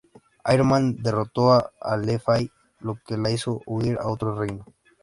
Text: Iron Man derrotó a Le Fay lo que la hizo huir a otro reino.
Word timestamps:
Iron 0.51 0.65
Man 0.67 0.95
derrotó 1.03 1.51
a 1.51 1.71
Le 1.97 2.17
Fay 2.17 2.49
lo 2.79 2.97
que 3.05 3.17
la 3.17 3.29
hizo 3.29 3.61
huir 3.67 3.99
a 4.01 4.07
otro 4.07 4.33
reino. 4.33 4.65